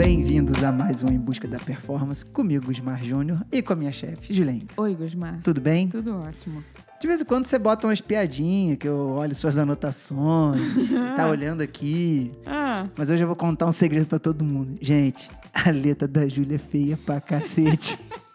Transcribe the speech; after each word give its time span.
Bem-vindos 0.00 0.64
a 0.64 0.72
mais 0.72 1.04
um 1.04 1.08
Em 1.08 1.18
Busca 1.18 1.46
da 1.46 1.58
Performance 1.58 2.24
comigo, 2.24 2.64
Gusmar 2.64 3.04
Júnior, 3.04 3.44
e 3.52 3.60
com 3.60 3.74
a 3.74 3.76
minha 3.76 3.92
chefe, 3.92 4.32
Julen. 4.32 4.66
Oi, 4.74 4.94
Gusmar. 4.94 5.40
Tudo 5.44 5.60
bem? 5.60 5.88
Tudo 5.88 6.16
ótimo. 6.16 6.64
De 6.98 7.06
vez 7.06 7.20
em 7.20 7.24
quando 7.26 7.44
você 7.44 7.58
bota 7.58 7.86
umas 7.86 8.00
piadinhas, 8.00 8.78
que 8.78 8.88
eu 8.88 9.10
olho 9.10 9.34
suas 9.34 9.58
anotações, 9.58 10.58
tá 11.16 11.28
olhando 11.28 11.60
aqui. 11.60 12.32
Ah, 12.46 12.86
Mas 12.96 13.10
hoje 13.10 13.22
eu 13.24 13.26
vou 13.26 13.36
contar 13.36 13.66
um 13.66 13.72
segredo 13.72 14.06
pra 14.06 14.18
todo 14.18 14.42
mundo. 14.42 14.78
Gente, 14.80 15.28
a 15.52 15.68
letra 15.68 16.08
da 16.08 16.26
Júlia 16.26 16.54
é 16.54 16.58
feia 16.58 16.96
pra 16.96 17.20
cacete. 17.20 17.98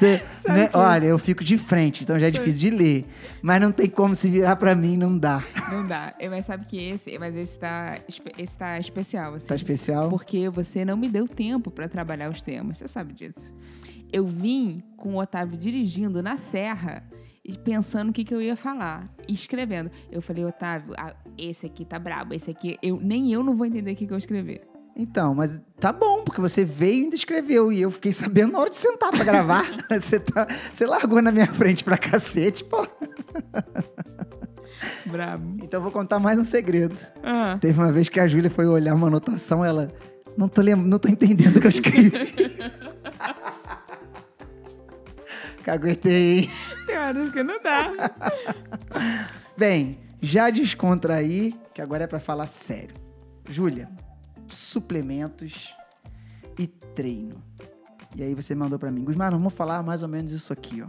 Você, 0.00 0.22
né, 0.48 0.68
que- 0.68 0.76
olha, 0.76 1.06
eu 1.06 1.18
fico 1.18 1.44
de 1.44 1.56
frente, 1.58 2.02
então 2.02 2.18
já 2.18 2.26
é 2.28 2.30
difícil 2.30 2.60
de 2.60 2.70
ler. 2.70 3.06
Mas 3.42 3.60
não 3.60 3.70
tem 3.70 3.88
como 3.88 4.14
se 4.14 4.28
virar 4.30 4.56
pra 4.56 4.74
mim, 4.74 4.96
não 4.96 5.16
dá. 5.16 5.42
não 5.70 5.86
dá. 5.86 6.14
É, 6.18 6.28
Mas 6.28 6.46
sabe 6.46 6.64
que 6.66 6.76
esse, 6.78 7.18
mas 7.18 7.34
esse 7.36 7.56
tá, 7.58 7.98
esse 8.08 8.56
tá 8.56 8.78
especial, 8.78 9.34
assim. 9.34 9.46
Tá 9.46 9.54
especial? 9.54 10.08
Porque 10.08 10.48
você 10.48 10.84
não 10.84 10.96
me 10.96 11.08
deu 11.08 11.28
tempo 11.28 11.70
pra 11.70 11.88
trabalhar 11.88 12.30
os 12.30 12.42
temas. 12.42 12.78
Você 12.78 12.88
sabe 12.88 13.12
disso. 13.12 13.54
Eu 14.12 14.26
vim 14.26 14.82
com 14.96 15.14
o 15.14 15.20
Otávio 15.20 15.56
dirigindo 15.56 16.22
na 16.22 16.36
serra 16.36 17.04
e 17.44 17.56
pensando 17.56 18.10
o 18.10 18.12
que, 18.12 18.24
que 18.24 18.34
eu 18.34 18.42
ia 18.42 18.56
falar. 18.56 19.08
Escrevendo. 19.28 19.90
Eu 20.10 20.20
falei, 20.20 20.44
Otávio, 20.44 20.94
ah, 20.98 21.14
esse 21.38 21.66
aqui 21.66 21.84
tá 21.84 21.98
brabo. 21.98 22.34
Esse 22.34 22.50
aqui, 22.50 22.76
eu, 22.82 22.98
nem 23.00 23.32
eu 23.32 23.42
não 23.42 23.56
vou 23.56 23.66
entender 23.66 23.92
o 23.92 23.96
que, 23.96 24.06
que 24.06 24.12
eu 24.12 24.18
escrever. 24.18 24.62
Então, 25.00 25.34
mas 25.34 25.58
tá 25.78 25.90
bom, 25.92 26.22
porque 26.22 26.40
você 26.42 26.62
veio 26.64 27.00
e 27.00 27.04
ainda 27.04 27.16
escreveu. 27.16 27.72
E 27.72 27.80
eu 27.80 27.90
fiquei 27.90 28.12
sabendo 28.22 28.52
na 28.52 28.58
hora 28.60 28.70
de 28.70 28.76
sentar 28.76 29.10
pra 29.10 29.24
gravar. 29.24 29.64
você, 29.90 30.20
tá, 30.20 30.46
você 30.72 30.84
largou 30.86 31.22
na 31.22 31.32
minha 31.32 31.46
frente 31.46 31.82
pra 31.82 31.96
cacete, 31.96 32.62
pô. 32.64 32.86
Brabo. 35.06 35.56
Então 35.62 35.78
eu 35.78 35.82
vou 35.82 35.90
contar 35.92 36.18
mais 36.18 36.38
um 36.38 36.44
segredo. 36.44 36.96
Ah. 37.22 37.58
Teve 37.60 37.78
uma 37.80 37.90
vez 37.90 38.08
que 38.08 38.20
a 38.20 38.26
Júlia 38.26 38.50
foi 38.50 38.66
olhar 38.66 38.94
uma 38.94 39.06
anotação, 39.08 39.64
ela. 39.64 39.90
Não 40.36 40.48
tô, 40.48 40.60
lem- 40.62 40.76
não 40.76 40.98
tô 40.98 41.08
entendendo 41.08 41.56
o 41.56 41.60
que 41.60 41.66
eu 41.66 41.70
escrevi. 41.70 42.10
Caguetei. 45.64 46.38
hein? 46.40 46.50
Tem 46.86 46.98
horas 46.98 47.30
que 47.30 47.42
não 47.42 47.60
dá. 47.62 47.92
Bem, 49.56 49.98
já 50.20 50.48
descontraí, 50.50 51.54
que 51.74 51.82
agora 51.82 52.04
é 52.04 52.06
pra 52.06 52.20
falar 52.20 52.46
sério. 52.46 52.94
Júlia, 53.48 53.88
suplementos 54.54 55.74
e 56.58 56.66
treino. 56.66 57.42
E 58.16 58.22
aí 58.22 58.34
você 58.34 58.54
mandou 58.54 58.78
pra 58.78 58.90
mim, 58.90 59.04
Gusmar, 59.04 59.30
vamos 59.30 59.52
falar 59.52 59.82
mais 59.82 60.02
ou 60.02 60.08
menos 60.08 60.32
isso 60.32 60.52
aqui, 60.52 60.82
ó. 60.82 60.88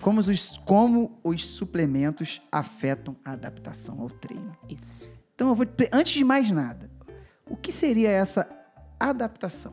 Como 0.00 0.20
os, 0.20 0.58
como 0.66 1.18
os 1.22 1.46
suplementos 1.46 2.42
afetam 2.52 3.16
a 3.24 3.32
adaptação 3.32 4.00
ao 4.00 4.10
treino. 4.10 4.52
Isso. 4.68 5.10
Então, 5.34 5.48
eu 5.48 5.54
vou, 5.54 5.66
antes 5.92 6.12
de 6.12 6.24
mais 6.24 6.50
nada, 6.50 6.90
o 7.48 7.56
que 7.56 7.72
seria 7.72 8.10
essa 8.10 8.48
adaptação? 9.00 9.72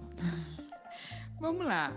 Vamos 1.39 1.65
lá. 1.65 1.91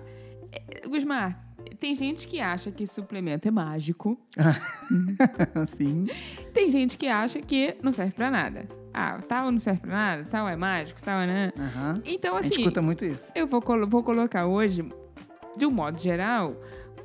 É, 0.51 0.89
Gusmar, 0.89 1.45
tem 1.79 1.95
gente 1.95 2.27
que 2.27 2.41
acha 2.41 2.71
que 2.71 2.87
suplemento 2.87 3.47
é 3.47 3.51
mágico. 3.51 4.19
Assim. 5.55 6.07
Tem 6.53 6.71
gente 6.71 6.97
que 6.97 7.07
acha 7.07 7.41
que 7.41 7.77
não 7.83 7.93
serve 7.93 8.13
pra 8.13 8.31
nada. 8.31 8.69
Ah, 8.95 9.19
tal 9.29 9.51
não 9.51 9.59
serve 9.59 9.81
pra 9.81 9.91
nada, 9.91 10.25
tal 10.31 10.49
é 10.49 10.55
mágico, 10.57 11.03
tal 11.03 11.21
é... 11.21 11.27
Né? 11.27 11.53
Aham. 11.59 12.01
Então, 12.05 12.37
A 12.37 12.43
gente 12.43 12.53
assim, 12.53 12.61
escuta 12.63 12.81
muito 12.81 13.05
isso. 13.05 13.33
eu 13.35 13.47
vou, 13.47 13.61
colo- 13.61 13.89
vou 13.89 14.03
colocar 14.05 14.47
hoje, 14.47 14.89
de 15.57 15.67
um 15.67 15.71
modo 15.73 15.99
geral, 16.01 16.55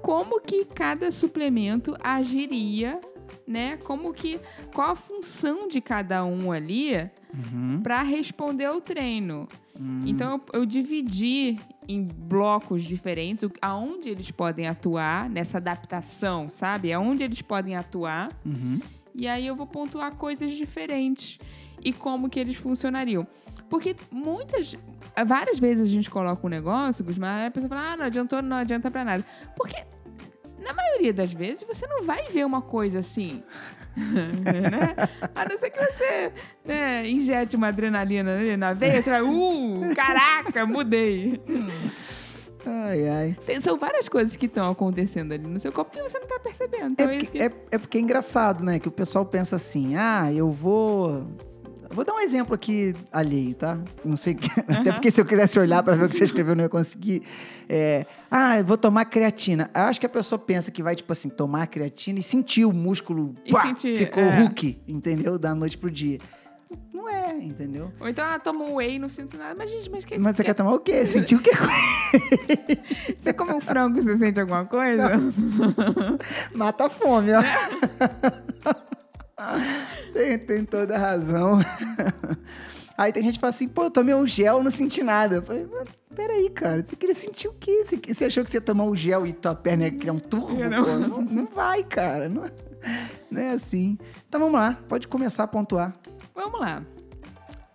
como 0.01 0.39
que 0.39 0.63
cada 0.65 1.11
suplemento 1.11 1.95
agiria, 2.03 3.01
né? 3.47 3.77
Como 3.77 4.13
que... 4.13 4.39
Qual 4.73 4.91
a 4.91 4.95
função 4.95 5.67
de 5.67 5.81
cada 5.81 6.23
um 6.23 6.51
ali 6.51 7.09
Uhum. 7.31 7.79
pra 7.83 8.01
responder 8.01 8.65
ao 8.65 8.81
treino. 8.81 9.47
Hum. 9.79 9.99
Então 10.03 10.41
eu, 10.51 10.61
eu 10.61 10.65
dividi 10.65 11.59
em 11.87 12.03
blocos 12.03 12.83
diferentes 12.83 13.47
aonde 13.61 14.09
eles 14.09 14.31
podem 14.31 14.65
atuar 14.67 15.29
nessa 15.29 15.57
adaptação, 15.59 16.49
sabe? 16.49 16.91
Aonde 16.91 17.21
eles 17.23 17.41
podem 17.43 17.75
atuar. 17.75 18.29
Uhum. 18.43 18.79
E 19.13 19.27
aí 19.27 19.45
eu 19.45 19.55
vou 19.55 19.67
pontuar 19.67 20.15
coisas 20.15 20.49
diferentes 20.53 21.37
e 21.83 21.93
como 21.93 22.29
que 22.29 22.39
eles 22.39 22.55
funcionariam. 22.55 23.27
Porque 23.69 23.95
muitas, 24.11 24.75
várias 25.25 25.59
vezes 25.59 25.85
a 25.85 25.89
gente 25.89 26.09
coloca 26.09 26.45
um 26.45 26.49
negócio, 26.49 27.05
Gusmar, 27.05 27.45
a 27.45 27.51
pessoa 27.51 27.69
fala, 27.69 27.93
ah, 27.93 27.97
não 27.97 28.05
adiantou, 28.05 28.41
não 28.41 28.57
adianta 28.57 28.89
pra 28.89 29.05
nada. 29.05 29.23
Porque 29.55 29.75
na 30.59 30.73
maioria 30.73 31.13
das 31.13 31.31
vezes 31.31 31.63
você 31.63 31.85
não 31.87 32.03
vai 32.03 32.23
ver 32.29 32.45
uma 32.45 32.61
coisa 32.61 32.99
assim. 32.99 33.43
né? 33.95 34.95
A 35.35 35.47
não 35.47 35.57
ser 35.59 35.69
que 35.69 35.79
você 35.79 36.31
né, 36.65 37.07
injete 37.07 37.55
uma 37.55 37.67
adrenalina 37.67 38.37
ali 38.37 38.57
na 38.57 38.73
veia, 38.73 39.01
você 39.01 39.09
vai, 39.09 39.21
uh, 39.21 39.95
caraca, 39.95 40.65
mudei. 40.65 41.39
Ai, 42.65 43.07
ai. 43.07 43.37
Tem- 43.45 43.61
são 43.61 43.77
várias 43.77 44.09
coisas 44.09 44.35
que 44.35 44.45
estão 44.45 44.71
acontecendo 44.71 45.33
ali 45.33 45.47
no 45.47 45.59
seu 45.59 45.71
corpo 45.71 45.91
que 45.91 46.01
você 46.01 46.19
não 46.19 46.27
tá 46.27 46.39
percebendo. 46.39 46.83
É 46.83 47.03
Então 47.03 47.09
é, 47.09 47.17
porque, 47.17 47.31
que... 47.31 47.39
é, 47.39 47.51
é 47.71 47.77
porque 47.77 47.97
é 47.97 48.01
engraçado, 48.01 48.63
né? 48.63 48.79
Que 48.79 48.87
o 48.87 48.91
pessoal 48.91 49.25
pensa 49.25 49.55
assim, 49.55 49.95
ah, 49.95 50.31
eu 50.31 50.51
vou. 50.51 51.25
Vou 51.91 52.05
dar 52.05 52.13
um 52.13 52.19
exemplo 52.19 52.53
aqui 52.53 52.93
alheio, 53.11 53.55
tá? 53.55 53.77
Não 54.05 54.15
sei. 54.15 54.35
que- 54.35 54.47
Até 54.71 54.91
porque 54.91 55.09
se 55.11 55.19
eu 55.19 55.25
quisesse 55.25 55.59
olhar 55.59 55.81
pra 55.83 55.95
ver 55.95 56.05
o 56.05 56.09
que 56.09 56.15
você 56.15 56.23
escreveu, 56.25 56.51
eu 56.53 56.55
não 56.57 56.63
ia 56.63 56.69
conseguir. 56.69 57.23
É, 57.67 58.05
ah, 58.29 58.57
eu 58.59 58.65
vou 58.65 58.77
tomar 58.77 59.05
creatina. 59.05 59.69
Eu 59.75 59.81
acho 59.83 59.99
que 59.99 60.05
a 60.05 60.09
pessoa 60.09 60.37
pensa 60.37 60.69
que 60.71 60.83
vai, 60.83 60.95
tipo 60.95 61.11
assim, 61.11 61.29
tomar 61.29 61.67
creatina 61.67 62.19
e 62.19 62.21
sentir 62.21 62.63
o 62.65 62.71
músculo. 62.71 63.33
E 63.45 63.51
pá, 63.51 63.63
sentir, 63.63 63.97
ficou 63.97 64.23
é. 64.23 64.39
Hulk, 64.41 64.79
entendeu? 64.87 65.37
Da 65.39 65.53
noite 65.55 65.77
pro 65.77 65.89
dia. 65.89 66.19
Não 66.93 67.09
é, 67.09 67.33
entendeu? 67.35 67.91
Ou 67.99 68.07
então, 68.07 68.23
ah, 68.23 68.37
toma 68.37 68.63
um 68.63 68.75
whey, 68.75 68.99
não 68.99 69.09
sinto 69.09 69.35
nada. 69.37 69.55
Mas, 69.57 69.71
gente, 69.71 69.89
mas 69.89 70.05
que 70.05 70.15
Mas 70.19 70.35
você 70.35 70.43
que- 70.43 70.49
quer 70.49 70.53
tomar 70.53 70.73
o 70.73 70.79
quê? 70.79 71.03
Sentir 71.07 71.35
o 71.35 71.39
quê? 71.41 71.51
Você 73.19 73.33
come 73.33 73.53
um 73.53 73.59
frango 73.61 73.97
e 73.97 74.03
você 74.03 74.17
sente 74.19 74.39
alguma 74.39 74.65
coisa? 74.65 75.09
Mata 76.53 76.85
a 76.85 76.89
fome, 76.89 77.31
ó. 77.33 77.41
tem, 80.13 80.37
tem 80.39 80.65
toda 80.65 80.95
a 80.95 80.99
razão. 80.99 81.59
Aí 82.97 83.13
tem 83.13 83.23
gente 83.23 83.35
que 83.35 83.39
fala 83.39 83.49
assim, 83.51 83.67
pô, 83.67 83.83
eu 83.85 83.91
tomei 83.91 84.13
um 84.13 84.27
gel, 84.27 84.61
não 84.61 84.69
senti 84.69 85.01
nada. 85.01 85.37
Eu 85.37 85.41
falei, 85.41 85.65
mas 85.71 85.87
peraí, 86.13 86.49
cara, 86.49 86.83
você 86.83 86.95
queria 86.97 87.15
sentir 87.15 87.47
o 87.47 87.53
quê? 87.53 87.85
Você, 87.85 87.95
você 88.13 88.25
achou 88.25 88.43
que 88.43 88.49
você 88.51 88.57
ia 88.57 88.61
tomar 88.61 88.83
um 88.83 88.95
gel 88.95 89.25
e 89.25 89.31
tua 89.31 89.55
perna 89.55 89.85
ia 89.85 89.91
criar 89.91 90.11
um 90.13 90.19
turbo? 90.19 90.59
Eu 90.59 90.69
não. 90.69 90.83
Pô, 90.83 90.97
não, 90.97 91.21
não 91.21 91.45
vai, 91.45 91.81
cara. 91.83 92.27
Não, 92.27 92.43
não 93.31 93.41
é 93.41 93.51
assim. 93.51 93.97
Então 94.27 94.39
vamos 94.41 94.55
lá, 94.59 94.77
pode 94.89 95.07
começar 95.07 95.43
a 95.43 95.47
pontuar. 95.47 95.95
Vamos 96.35 96.59
lá. 96.59 96.83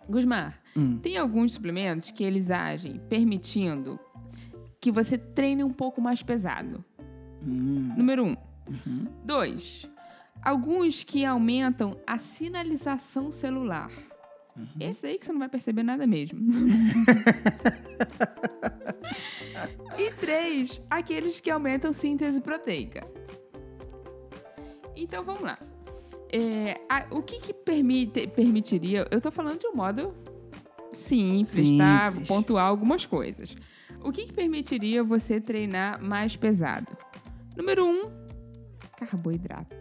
Gusmar, 0.07 0.59
Hum. 0.77 0.99
tem 1.01 1.17
alguns 1.17 1.53
suplementos 1.53 2.11
que 2.11 2.23
eles 2.23 2.51
agem 2.51 2.99
permitindo 3.09 3.99
que 4.79 4.91
você 4.91 5.17
treine 5.17 5.63
um 5.63 5.71
pouco 5.73 5.99
mais 5.99 6.21
pesado. 6.21 6.85
Hum, 7.41 7.93
Número 7.97 8.23
um. 8.25 8.37
uhum. 8.69 9.07
Dois. 9.23 9.89
Alguns 10.45 11.03
que 11.03 11.25
aumentam 11.25 11.97
a 12.05 12.19
sinalização 12.19 13.31
celular. 13.31 13.89
Uhum. 14.55 14.67
Esse 14.79 15.05
aí 15.07 15.17
que 15.17 15.25
você 15.25 15.31
não 15.33 15.39
vai 15.39 15.49
perceber 15.49 15.83
nada 15.83 16.05
mesmo. 16.07 16.39
e 19.97 20.11
três, 20.11 20.81
aqueles 20.89 21.39
que 21.39 21.49
aumentam 21.49 21.91
síntese 21.91 22.39
proteica. 22.41 23.05
Então 24.95 25.23
vamos 25.23 25.41
lá. 25.41 25.57
É, 26.31 26.79
a- 26.89 27.05
o 27.11 27.21
que, 27.21 27.39
que 27.39 27.53
permite, 27.53 28.27
permitiria? 28.27 29.07
Eu 29.11 29.19
tô 29.19 29.31
falando 29.31 29.59
de 29.59 29.67
um 29.67 29.75
modo 29.75 30.13
simples, 30.93 31.77
tá? 31.77 32.11
Simples. 32.11 32.27
Pontuar 32.27 32.65
algumas 32.67 33.05
coisas. 33.05 33.55
O 34.03 34.11
que, 34.11 34.25
que 34.25 34.33
permitiria 34.33 35.03
você 35.03 35.41
treinar 35.41 36.01
mais 36.01 36.35
pesado? 36.35 36.95
Número 37.57 37.85
um, 37.85 38.03
carboidrato. 38.95 39.75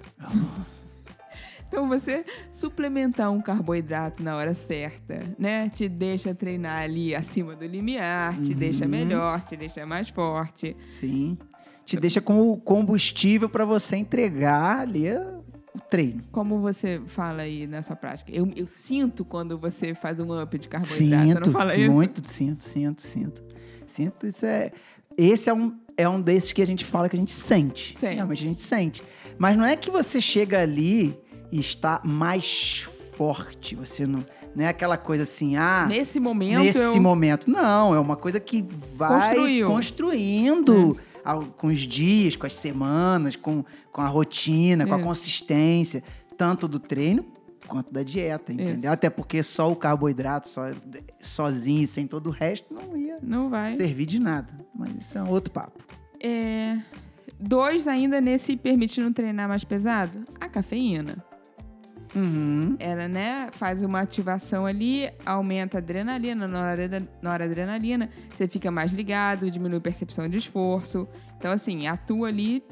Então 1.69 1.89
você 1.89 2.25
suplementar 2.53 3.33
um 3.33 3.41
carboidrato 3.41 4.23
na 4.23 4.37
hora 4.37 4.55
certa, 4.55 5.21
né? 5.39 5.69
Te 5.71 5.89
deixa 5.89 6.35
treinar 6.35 6.83
ali 6.83 7.15
acima 7.15 7.57
do 7.57 7.67
limiar, 7.67 8.35
te 8.43 8.53
Uhum. 8.53 8.59
deixa 8.59 8.87
melhor, 8.87 9.41
te 9.43 9.57
deixa 9.57 9.85
mais 9.85 10.09
forte. 10.09 10.77
Sim. 10.91 11.37
Te 11.85 11.97
deixa 11.99 12.21
com 12.21 12.51
o 12.51 12.57
combustível 12.57 13.49
pra 13.49 13.65
você 13.65 13.97
entregar 13.97 14.81
ali 14.81 15.11
o 15.75 15.81
treino. 15.91 16.23
Como 16.31 16.61
você 16.61 17.01
fala 17.09 17.43
aí 17.43 17.67
na 17.67 17.83
sua 17.83 17.97
prática? 17.97 18.31
Eu, 18.33 18.49
eu 18.55 18.67
sinto 18.67 19.25
quando 19.25 19.59
você 19.59 19.95
faz 19.95 20.21
um 20.21 20.41
up 20.41 20.57
de 20.57 20.69
carboidrato. 20.69 21.25
você 21.25 21.33
Sinto, 21.35 21.47
não 21.47 21.53
fala 21.53 21.77
isso? 21.77 21.91
muito, 21.93 22.31
sinto, 22.31 22.63
sinto, 22.63 23.03
sinto. 23.03 23.43
Sinto, 23.87 24.27
isso 24.27 24.47
é... 24.47 24.71
Esse 25.17 25.49
é 25.51 25.55
um, 25.55 25.79
é 25.97 26.09
um 26.09 26.21
desses 26.21 26.53
que 26.53 26.63
a 26.63 26.67
gente 26.67 26.85
fala 26.85 27.09
que 27.09 27.17
a 27.17 27.19
gente 27.19 27.33
sente. 27.33 27.97
Realmente 28.01 28.43
a 28.43 28.47
gente 28.47 28.61
sente. 28.61 29.03
Mas 29.39 29.57
não 29.57 29.65
é 29.65 29.77
que 29.77 29.91
você 29.91 30.21
chega 30.21 30.61
ali 30.61 31.19
e 31.51 31.61
está 31.61 32.01
mais 32.05 32.87
forte. 33.17 33.75
Você 33.77 34.07
não... 34.07 34.25
Não 34.57 34.65
é 34.65 34.69
aquela 34.69 34.97
coisa 34.97 35.25
assim, 35.25 35.57
ah... 35.57 35.85
Nesse 35.89 36.21
momento. 36.21 36.61
Nesse 36.61 36.79
eu... 36.79 37.01
momento. 37.01 37.51
Não, 37.51 37.93
é 37.93 37.99
uma 37.99 38.15
coisa 38.15 38.39
que 38.39 38.65
vai 38.95 39.21
Construiu. 39.21 39.67
construindo 39.67 40.97
ao- 41.25 41.43
com 41.43 41.67
os 41.67 41.81
dias, 41.81 42.37
com 42.37 42.47
as 42.47 42.53
semanas, 42.53 43.35
com, 43.35 43.65
com 43.91 44.01
a 44.01 44.07
rotina, 44.07 44.87
com 44.87 44.95
a 44.95 45.01
consistência, 45.01 46.05
tanto 46.39 46.69
do 46.69 46.79
treino 46.79 47.25
quanto 47.67 47.93
da 47.93 48.03
dieta, 48.03 48.53
entendeu? 48.53 48.75
Isso. 48.75 48.89
Até 48.89 49.09
porque 49.11 49.43
só 49.43 49.71
o 49.71 49.77
carboidrato, 49.77 50.49
só, 50.49 50.71
sozinho, 51.21 51.87
sem 51.87 52.07
todo 52.07 52.29
o 52.29 52.31
resto, 52.31 52.73
não 52.73 52.97
ia 52.97 53.19
Não 53.23 53.49
vai. 53.49 53.77
servir 53.77 54.07
de 54.07 54.19
nada. 54.19 54.53
Mas 54.75 54.91
isso 55.01 55.19
é 55.19 55.23
um 55.23 55.31
outro 55.31 55.53
papo. 55.53 55.83
É, 56.21 56.79
dois 57.39 57.87
ainda 57.87 58.21
nesse 58.21 58.57
permitindo 58.57 59.13
treinar 59.13 59.49
mais 59.49 59.65
pesado, 59.65 60.25
a 60.41 60.49
cafeína. 60.49 61.23
Uhum. 62.15 62.77
Ela, 62.79 63.09
né, 63.09 63.49
faz 63.51 63.83
uma 63.83 64.01
ativação 64.01 64.65
ali, 64.67 65.11
aumenta 65.27 65.79
a 65.79 65.81
adrenalina, 65.81 66.47
noradre- 66.47 67.09
noradrenalina, 67.21 68.09
você 68.37 68.47
fica 68.47 68.71
mais 68.71 68.93
ligado, 68.93 69.51
diminui 69.51 69.79
a 69.79 69.81
percepção 69.81 70.29
de 70.29 70.39
esforço. 70.39 71.09
Então, 71.37 71.51
assim, 71.51 71.89
atua 71.89 72.29
ali 72.29 72.63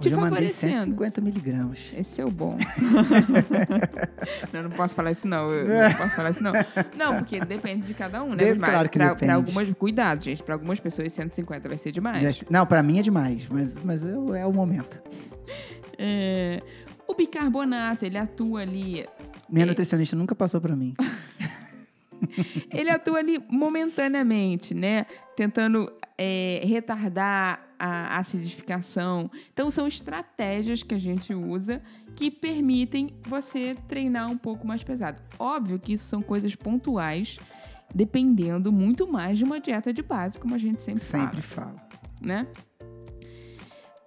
te 0.00 0.08
Hoje 0.08 0.14
eu 0.16 0.20
mandei 0.20 0.48
favorecendo. 0.48 0.84
150 0.84 1.20
miligramas. 1.20 1.78
Esse 1.96 2.20
é 2.20 2.24
o 2.24 2.30
bom. 2.30 2.56
não, 4.52 4.62
não 4.64 4.70
posso 4.70 4.94
falar 4.94 5.10
isso, 5.12 5.26
não. 5.26 5.50
Eu 5.50 5.66
não 5.88 5.94
posso 5.96 6.14
falar 6.16 6.30
isso, 6.30 6.42
não. 6.42 6.52
Não, 6.96 7.16
porque 7.18 7.40
depende 7.40 7.86
de 7.86 7.94
cada 7.94 8.22
um, 8.22 8.30
né? 8.34 8.52
De- 8.52 8.58
Mas 8.58 8.70
claro 8.70 8.88
que 8.88 8.98
pra, 8.98 9.08
depende. 9.08 9.26
pra 9.26 9.34
algumas, 9.34 9.70
cuidado, 9.76 10.22
gente. 10.24 10.42
Pra 10.42 10.54
algumas 10.54 10.80
pessoas, 10.80 11.12
150 11.12 11.68
vai 11.68 11.78
ser 11.78 11.90
demais. 11.92 12.22
Já- 12.22 12.44
não, 12.50 12.66
pra 12.66 12.82
mim 12.82 12.98
é 12.98 13.02
demais, 13.02 13.46
mas, 13.48 13.74
mas 13.82 14.04
eu- 14.04 14.34
é 14.34 14.46
o 14.46 14.52
momento. 14.52 15.00
É, 16.00 16.62
o 17.08 17.14
bicarbonato, 17.14 18.04
ele 18.06 18.16
atua 18.16 18.60
ali 18.60 19.04
Minha 19.50 19.64
É. 19.64 19.66
nutricionista 19.66 20.14
nunca 20.14 20.32
passou 20.32 20.60
pra 20.60 20.76
mim. 20.76 20.94
ele 22.72 22.88
atua 22.88 23.18
ali 23.18 23.42
momentaneamente, 23.50 24.74
né? 24.74 25.06
Tentando 25.36 25.90
é, 26.18 26.60
retardar 26.64 27.64
a 27.78 28.18
acidificação. 28.18 29.30
Então, 29.52 29.70
são 29.70 29.86
estratégias 29.86 30.82
que 30.82 30.94
a 30.94 30.98
gente 30.98 31.32
usa 31.32 31.80
que 32.16 32.28
permitem 32.30 33.14
você 33.22 33.76
treinar 33.86 34.28
um 34.28 34.36
pouco 34.36 34.66
mais 34.66 34.82
pesado. 34.82 35.22
Óbvio 35.38 35.78
que 35.78 35.92
isso 35.92 36.06
são 36.06 36.20
coisas 36.20 36.56
pontuais, 36.56 37.38
dependendo 37.94 38.72
muito 38.72 39.06
mais 39.06 39.38
de 39.38 39.44
uma 39.44 39.60
dieta 39.60 39.92
de 39.92 40.02
base, 40.02 40.38
como 40.38 40.54
a 40.56 40.58
gente 40.58 40.82
sempre, 40.82 41.00
Sempre 41.04 41.40
fala, 41.40 41.68
falo. 41.68 41.80
né? 42.20 42.46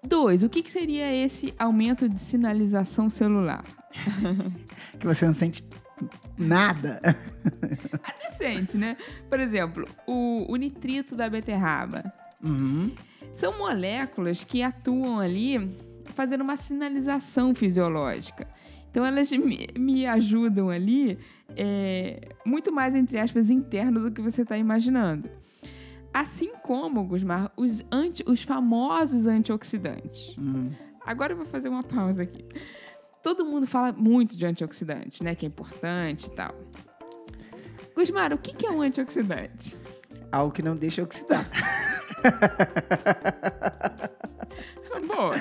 Dois, 0.03 0.43
o 0.43 0.49
que, 0.49 0.63
que 0.63 0.69
seria 0.71 1.13
esse 1.15 1.53
aumento 1.57 2.09
de 2.09 2.19
sinalização 2.19 3.09
celular? 3.09 3.63
Que 4.99 5.07
você 5.07 5.25
não 5.25 5.33
sente 5.33 5.63
nada. 6.37 6.99
Até 8.03 8.31
sente, 8.37 8.77
né? 8.77 8.97
Por 9.29 9.39
exemplo, 9.39 9.87
o, 10.07 10.45
o 10.51 10.55
nitrito 10.55 11.15
da 11.15 11.29
beterraba. 11.29 12.11
Uhum. 12.43 12.91
São 13.35 13.57
moléculas 13.57 14.43
que 14.43 14.61
atuam 14.61 15.19
ali 15.19 15.75
fazendo 16.15 16.41
uma 16.41 16.57
sinalização 16.57 17.53
fisiológica. 17.55 18.47
Então, 18.89 19.05
elas 19.05 19.31
me, 19.31 19.67
me 19.77 20.05
ajudam 20.05 20.69
ali 20.69 21.17
é, 21.55 22.29
muito 22.45 22.71
mais, 22.71 22.93
entre 22.93 23.17
aspas, 23.17 23.49
interno 23.49 24.01
do 24.01 24.11
que 24.11 24.21
você 24.21 24.41
está 24.41 24.57
imaginando. 24.57 25.29
Assim 26.13 26.51
como, 26.61 27.03
Gusmar, 27.05 27.51
os, 27.55 27.81
anti, 27.89 28.23
os 28.27 28.43
famosos 28.43 29.25
antioxidantes. 29.25 30.35
Hum. 30.37 30.71
Agora 31.05 31.31
eu 31.31 31.37
vou 31.37 31.45
fazer 31.45 31.69
uma 31.69 31.81
pausa 31.81 32.23
aqui. 32.23 32.43
Todo 33.23 33.45
mundo 33.45 33.67
fala 33.67 33.91
muito 33.91 34.35
de 34.35 34.45
antioxidante, 34.45 35.23
né? 35.23 35.35
Que 35.35 35.45
é 35.45 35.47
importante 35.47 36.27
e 36.27 36.31
tal. 36.31 36.55
Gusmar, 37.95 38.33
o 38.33 38.37
que 38.37 38.65
é 38.65 38.71
um 38.71 38.81
antioxidante? 38.81 39.77
Algo 40.31 40.51
que 40.53 40.63
não 40.63 40.75
deixa 40.75 41.03
oxidar. 41.03 41.47
Boa. 45.07 45.35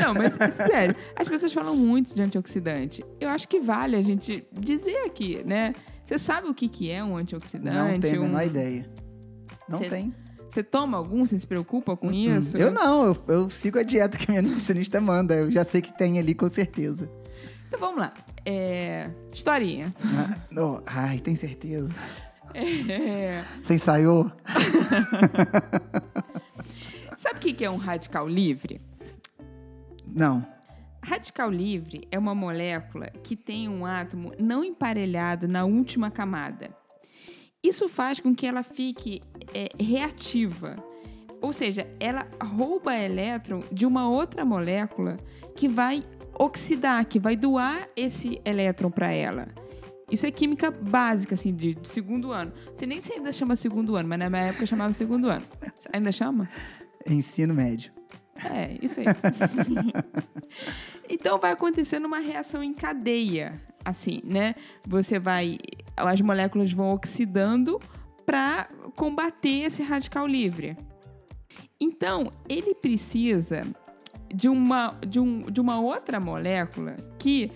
Não, 0.00 0.14
mas 0.14 0.34
sério, 0.56 0.94
as 1.16 1.28
pessoas 1.28 1.52
falam 1.52 1.76
muito 1.76 2.14
de 2.14 2.22
antioxidante. 2.22 3.04
Eu 3.20 3.28
acho 3.28 3.48
que 3.48 3.60
vale 3.60 3.96
a 3.96 4.02
gente 4.02 4.44
dizer 4.52 5.04
aqui, 5.06 5.42
né? 5.44 5.74
Você 6.06 6.18
sabe 6.18 6.48
o 6.48 6.54
que, 6.54 6.68
que 6.68 6.90
é 6.90 7.02
um 7.02 7.16
antioxidante? 7.16 7.76
Não 7.76 8.00
tenho 8.00 8.20
a 8.20 8.24
um... 8.24 8.28
menor 8.28 8.46
ideia. 8.46 8.90
Não 9.68 9.78
Cê- 9.78 9.88
tem. 9.88 10.14
Você 10.50 10.62
toma 10.62 10.98
algum? 10.98 11.24
Você 11.24 11.38
se 11.38 11.46
preocupa 11.46 11.96
com 11.96 12.08
Hum, 12.08 12.38
isso? 12.38 12.56
Eu 12.58 12.70
não, 12.70 13.06
eu, 13.06 13.16
eu 13.28 13.50
sigo 13.50 13.78
a 13.78 13.82
dieta 13.82 14.18
que 14.18 14.26
a 14.28 14.32
minha 14.32 14.42
nutricionista 14.42 15.00
manda. 15.00 15.34
Eu 15.34 15.50
já 15.50 15.64
sei 15.64 15.80
que 15.80 15.96
tem 15.96 16.18
ali 16.18 16.34
com 16.34 16.48
certeza. 16.48 17.08
Então 17.72 17.80
vamos 17.80 18.00
lá. 18.00 18.12
É... 18.44 19.08
Historinha. 19.32 19.94
Ah, 20.04 20.36
oh, 20.60 20.82
ai, 20.84 21.18
tem 21.20 21.34
certeza. 21.34 21.90
É... 22.52 23.42
Você 23.62 23.72
ensaiou? 23.74 24.30
Sabe 27.16 27.36
o 27.36 27.40
que 27.40 27.54
que 27.54 27.64
é 27.64 27.70
um 27.70 27.78
radical 27.78 28.28
livre? 28.28 28.78
Não. 30.06 30.46
Radical 31.02 31.50
livre 31.50 32.06
é 32.10 32.18
uma 32.18 32.34
molécula 32.34 33.06
que 33.22 33.34
tem 33.34 33.70
um 33.70 33.86
átomo 33.86 34.34
não 34.38 34.62
emparelhado 34.62 35.48
na 35.48 35.64
última 35.64 36.10
camada. 36.10 36.76
Isso 37.62 37.88
faz 37.88 38.20
com 38.20 38.34
que 38.34 38.46
ela 38.46 38.62
fique 38.62 39.22
é, 39.54 39.70
reativa. 39.82 40.76
Ou 41.40 41.54
seja, 41.54 41.88
ela 41.98 42.28
rouba 42.38 42.94
elétron 42.94 43.62
de 43.72 43.86
uma 43.86 44.10
outra 44.10 44.44
molécula 44.44 45.16
que 45.56 45.68
vai 45.68 46.04
oxidar, 46.38 47.04
que 47.06 47.18
vai 47.18 47.36
doar 47.36 47.88
esse 47.96 48.40
elétron 48.44 48.90
para 48.90 49.10
ela. 49.12 49.48
Isso 50.10 50.26
é 50.26 50.30
química 50.30 50.70
básica, 50.70 51.34
assim, 51.34 51.54
de, 51.54 51.74
de 51.74 51.88
segundo 51.88 52.32
ano. 52.32 52.52
Você 52.76 52.84
nem 52.84 53.00
se 53.00 53.12
ainda 53.12 53.32
chama 53.32 53.56
segundo 53.56 53.96
ano, 53.96 54.08
mas 54.08 54.18
na 54.18 54.28
minha 54.28 54.42
época 54.42 54.66
chamava 54.66 54.92
segundo 54.92 55.28
ano. 55.28 55.44
Ainda 55.92 56.12
chama? 56.12 56.48
Ensino 57.06 57.54
médio. 57.54 57.90
É, 58.44 58.76
isso 58.82 59.00
aí. 59.00 59.06
então 61.08 61.38
vai 61.38 61.52
acontecendo 61.52 62.04
uma 62.04 62.18
reação 62.18 62.62
em 62.62 62.74
cadeia, 62.74 63.54
assim, 63.84 64.20
né? 64.24 64.54
Você 64.86 65.18
vai, 65.18 65.58
as 65.96 66.20
moléculas 66.20 66.72
vão 66.72 66.92
oxidando 66.92 67.80
para 68.26 68.68
combater 68.96 69.62
esse 69.62 69.82
radical 69.82 70.26
livre. 70.26 70.76
Então 71.80 72.30
ele 72.48 72.74
precisa 72.74 73.66
de 74.32 74.48
uma, 74.48 74.96
de, 75.06 75.20
um, 75.20 75.42
de 75.50 75.60
uma 75.60 75.80
outra 75.80 76.18
molécula 76.18 76.96
que 77.18 77.50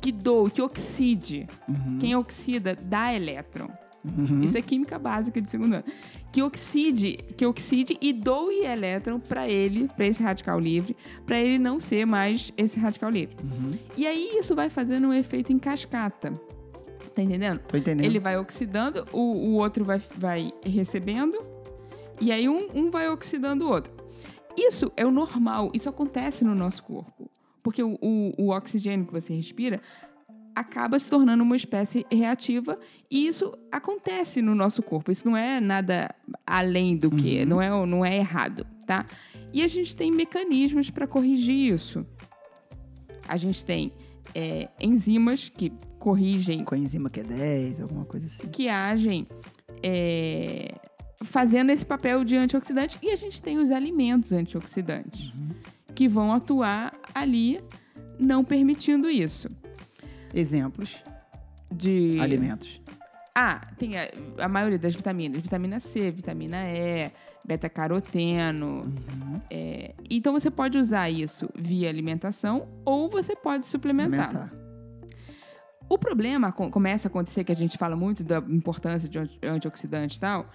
que 0.00 0.12
doe, 0.12 0.50
que 0.50 0.62
oxide. 0.62 1.46
Uhum. 1.68 1.98
Quem 1.98 2.14
oxida 2.14 2.76
dá 2.80 3.12
elétron. 3.12 3.68
Uhum. 4.04 4.42
Isso 4.42 4.56
é 4.56 4.62
química 4.62 4.98
básica 4.98 5.40
de 5.40 5.50
segundo 5.50 5.74
ano. 5.74 5.84
Que 6.30 6.42
oxide, 6.42 7.18
que 7.36 7.44
oxide 7.44 7.96
e 8.00 8.12
doe 8.12 8.64
elétron 8.64 9.18
para 9.18 9.48
ele, 9.48 9.88
para 9.88 10.06
esse 10.06 10.22
radical 10.22 10.60
livre, 10.60 10.96
para 11.26 11.38
ele 11.38 11.58
não 11.58 11.80
ser 11.80 12.06
mais 12.06 12.52
esse 12.56 12.78
radical 12.78 13.10
livre. 13.10 13.36
Uhum. 13.42 13.76
E 13.96 14.06
aí 14.06 14.38
isso 14.38 14.54
vai 14.54 14.70
fazendo 14.70 15.08
um 15.08 15.12
efeito 15.12 15.52
em 15.52 15.58
cascata. 15.58 16.32
Tá 17.14 17.22
entendendo? 17.22 17.58
Tô 17.60 17.76
entendendo. 17.76 18.04
Ele 18.04 18.20
vai 18.20 18.36
oxidando, 18.38 19.04
o, 19.12 19.20
o 19.20 19.54
outro 19.54 19.84
vai, 19.84 20.00
vai 20.16 20.52
recebendo, 20.64 21.44
e 22.20 22.30
aí 22.30 22.48
um, 22.48 22.68
um 22.74 22.90
vai 22.90 23.08
oxidando 23.08 23.64
o 23.64 23.70
outro. 23.70 23.92
Isso 24.66 24.92
é 24.96 25.06
o 25.06 25.10
normal, 25.10 25.70
isso 25.74 25.88
acontece 25.88 26.44
no 26.44 26.54
nosso 26.54 26.82
corpo. 26.82 27.30
Porque 27.62 27.82
o, 27.82 27.98
o, 28.00 28.32
o 28.38 28.48
oxigênio 28.50 29.06
que 29.06 29.12
você 29.12 29.32
respira 29.34 29.80
acaba 30.54 30.98
se 30.98 31.08
tornando 31.08 31.42
uma 31.44 31.54
espécie 31.54 32.04
reativa 32.10 32.78
e 33.10 33.26
isso 33.28 33.52
acontece 33.70 34.42
no 34.42 34.54
nosso 34.54 34.82
corpo. 34.82 35.12
Isso 35.12 35.28
não 35.28 35.36
é 35.36 35.60
nada 35.60 36.12
além 36.46 36.96
do 36.96 37.10
que, 37.10 37.40
Uhum. 37.40 37.46
não, 37.46 37.62
é, 37.62 37.86
não 37.86 38.04
é 38.04 38.16
errado, 38.16 38.66
tá? 38.86 39.06
E 39.52 39.62
a 39.62 39.68
gente 39.68 39.94
tem 39.94 40.10
mecanismos 40.10 40.90
para 40.90 41.06
corrigir 41.06 41.72
isso. 41.72 42.04
A 43.28 43.36
gente 43.36 43.64
tem 43.64 43.92
é, 44.34 44.68
enzimas 44.80 45.48
que 45.48 45.72
corrigem 45.98 46.64
Com 46.64 46.74
a 46.74 46.78
enzima 46.78 47.08
que 47.10 47.20
é 47.20 47.24
10, 47.24 47.80
alguma 47.82 48.04
coisa 48.04 48.26
assim. 48.26 48.48
que 48.48 48.68
agem 48.68 49.26
é, 49.82 50.74
fazendo 51.22 51.70
esse 51.70 51.84
papel 51.84 52.24
de 52.24 52.36
antioxidante. 52.36 52.98
E 53.02 53.10
a 53.10 53.16
gente 53.16 53.42
tem 53.42 53.58
os 53.58 53.70
alimentos 53.70 54.32
antioxidantes, 54.32 55.32
que 55.94 56.08
vão 56.08 56.32
atuar 56.32 56.92
ali, 57.14 57.60
não 58.18 58.44
permitindo 58.44 59.08
isso. 59.10 59.48
Exemplos. 60.34 60.96
De 61.70 62.18
Alimentos. 62.20 62.80
Ah, 63.34 63.60
tem 63.78 63.96
a, 63.98 64.08
a 64.38 64.48
maioria 64.48 64.78
das 64.78 64.94
vitaminas. 64.94 65.40
Vitamina 65.40 65.78
C, 65.80 66.10
vitamina 66.10 66.56
E, 66.66 67.10
beta-caroteno. 67.44 68.82
Uhum. 68.82 69.40
é, 69.50 69.94
então 70.10 70.32
você 70.32 70.50
pode 70.50 70.76
usar 70.78 71.08
isso 71.10 71.48
via 71.54 71.88
alimentação 71.88 72.66
ou 72.84 73.08
você 73.08 73.36
pode 73.36 73.66
suplementar. 73.66 74.28
Alimentar. 74.28 74.52
O 75.88 75.96
problema 75.96 76.52
co- 76.52 76.70
começa 76.70 77.06
a 77.06 77.10
acontecer, 77.10 77.44
que 77.44 77.52
a 77.52 77.56
gente 77.56 77.78
fala 77.78 77.94
muito 77.96 78.22
da 78.24 78.38
importância 78.38 79.08
de 79.08 79.18
anti- 79.18 79.38
antioxidante 79.42 80.16
e 80.16 80.20
tal, 80.20 80.50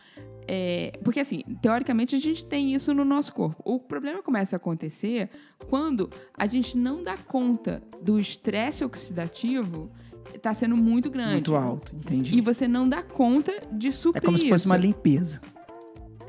é, 0.47 0.93
porque 1.03 1.19
assim, 1.19 1.41
teoricamente 1.61 2.15
a 2.15 2.19
gente 2.19 2.45
tem 2.45 2.73
isso 2.73 2.93
no 2.93 3.05
nosso 3.05 3.33
corpo. 3.33 3.61
O 3.65 3.79
problema 3.79 4.21
começa 4.21 4.55
a 4.55 4.57
acontecer 4.57 5.29
quando 5.69 6.09
a 6.37 6.45
gente 6.45 6.77
não 6.77 7.03
dá 7.03 7.17
conta 7.17 7.81
do 8.01 8.19
estresse 8.19 8.83
oxidativo 8.83 9.91
está 10.33 10.53
sendo 10.53 10.75
muito 10.75 11.09
grande. 11.09 11.33
Muito 11.33 11.55
alto, 11.55 11.95
entendi. 11.95 12.35
E 12.35 12.41
você 12.41 12.67
não 12.67 12.87
dá 12.87 13.03
conta 13.03 13.51
de 13.71 13.89
É 13.89 13.91
suprir 13.91 14.23
como 14.23 14.37
se 14.37 14.47
fosse 14.49 14.61
isso. 14.61 14.69
uma 14.69 14.77
limpeza. 14.77 15.41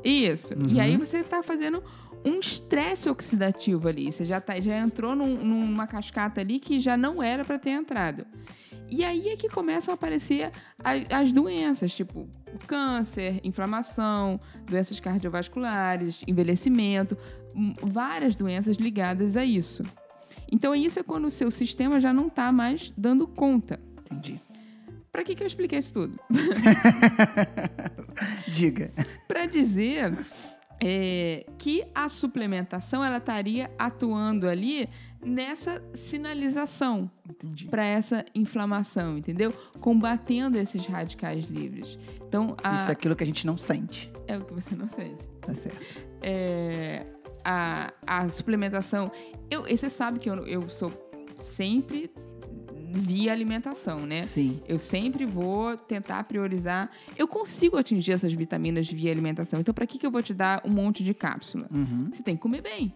Isso. 0.03 0.53
Uhum. 0.53 0.67
E 0.69 0.79
aí 0.79 0.95
você 0.97 1.17
está 1.17 1.41
fazendo 1.41 1.83
um 2.25 2.39
estresse 2.39 3.09
oxidativo 3.09 3.87
ali. 3.87 4.11
Você 4.11 4.25
já, 4.25 4.41
tá, 4.41 4.59
já 4.59 4.77
entrou 4.79 5.15
num- 5.15 5.43
numa 5.43 5.85
cascata 5.87 6.41
ali 6.41 6.59
que 6.59 6.79
já 6.79 6.97
não 6.97 7.21
era 7.21 7.45
para 7.45 7.59
ter 7.59 7.69
entrado. 7.71 8.25
E 8.89 9.03
aí 9.03 9.29
é 9.29 9.35
que 9.37 9.49
começam 9.49 9.91
a 9.91 9.95
aparecer 9.95 10.51
a- 10.83 11.19
as 11.19 11.31
doenças, 11.31 11.93
tipo 11.95 12.27
câncer, 12.67 13.39
inflamação, 13.43 14.39
doenças 14.65 14.99
cardiovasculares, 14.99 16.21
envelhecimento, 16.27 17.17
várias 17.81 18.35
doenças 18.35 18.77
ligadas 18.77 19.35
a 19.37 19.43
isso. 19.45 19.83
Então, 20.51 20.75
isso 20.75 20.99
é 20.99 21.03
quando 21.03 21.25
o 21.25 21.31
seu 21.31 21.49
sistema 21.51 21.99
já 21.99 22.13
não 22.13 22.27
está 22.27 22.51
mais 22.51 22.93
dando 22.95 23.27
conta. 23.27 23.79
Entendi. 24.11 24.39
Para 25.11 25.23
que, 25.23 25.33
que 25.35 25.41
eu 25.43 25.47
expliquei 25.47 25.79
isso 25.79 25.93
tudo? 25.93 26.19
Diga. 28.47 28.91
Para 29.27 29.45
dizer 29.45 30.13
é, 30.79 31.45
que 31.57 31.83
a 31.95 32.09
suplementação 32.09 33.03
ela 33.03 33.17
estaria 33.17 33.71
atuando 33.79 34.47
ali 34.47 34.87
nessa 35.23 35.81
sinalização 35.95 37.09
para 37.69 37.85
essa 37.85 38.25
inflamação, 38.35 39.17
entendeu? 39.17 39.51
Combatendo 39.79 40.57
esses 40.57 40.85
radicais 40.85 41.45
livres. 41.45 41.97
Então, 42.27 42.55
a- 42.63 42.75
Isso 42.75 42.89
é 42.89 42.93
aquilo 42.93 43.15
que 43.15 43.23
a 43.23 43.27
gente 43.27 43.45
não 43.47 43.57
sente. 43.57 44.11
é 44.27 44.37
o 44.37 44.43
que 44.43 44.53
você 44.53 44.75
não 44.75 44.89
sente. 44.89 45.23
Tá 45.41 45.53
certo. 45.53 45.79
é, 46.21 47.05
a, 47.43 47.93
a 48.05 48.27
suplementação. 48.29 49.11
Eu, 49.49 49.63
você 49.63 49.89
sabe 49.89 50.19
que 50.19 50.29
eu, 50.29 50.45
eu 50.47 50.67
sou 50.69 50.91
sempre 51.43 52.11
via 52.95 53.31
alimentação, 53.31 54.05
né? 54.05 54.21
Sim. 54.23 54.61
Eu 54.67 54.79
sempre 54.79 55.25
vou 55.25 55.75
tentar 55.77 56.23
priorizar. 56.23 56.89
Eu 57.17 57.27
consigo 57.27 57.77
atingir 57.77 58.13
essas 58.13 58.33
vitaminas 58.33 58.89
via 58.89 59.11
alimentação. 59.11 59.59
Então, 59.59 59.73
para 59.73 59.85
que, 59.85 59.97
que 59.97 60.05
eu 60.05 60.11
vou 60.11 60.21
te 60.23 60.33
dar 60.33 60.61
um 60.65 60.69
monte 60.71 61.03
de 61.03 61.13
cápsula? 61.13 61.67
Uhum. 61.71 62.09
Você 62.13 62.23
tem 62.23 62.35
que 62.35 62.41
comer 62.41 62.61
bem, 62.61 62.93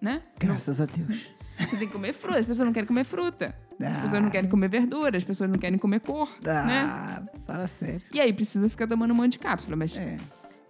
né? 0.00 0.22
Graças 0.38 0.80
a 0.80 0.86
Deus. 0.86 1.26
Você 1.60 1.76
tem 1.76 1.86
que 1.88 1.92
comer 1.92 2.14
fruta. 2.14 2.38
As 2.38 2.46
pessoas 2.46 2.64
não 2.66 2.72
querem 2.72 2.86
comer 2.86 3.04
fruta. 3.04 3.54
As 3.78 3.86
Ah. 3.86 4.00
pessoas 4.00 4.22
não 4.22 4.30
querem 4.30 4.48
comer 4.48 4.68
verdura. 4.70 5.18
As 5.18 5.24
pessoas 5.24 5.50
não 5.50 5.58
querem 5.58 5.76
comer 5.78 6.00
cor, 6.00 6.26
né? 6.42 6.80
Ah, 6.88 7.22
fala 7.44 7.66
sério. 7.66 8.00
E 8.14 8.18
aí 8.18 8.32
precisa 8.32 8.66
ficar 8.70 8.86
tomando 8.86 9.10
um 9.10 9.14
monte 9.14 9.32
de 9.32 9.38
cápsula. 9.40 9.76
Mas 9.76 9.94
É. 9.98 10.16